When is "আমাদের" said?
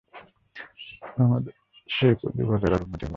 1.17-1.53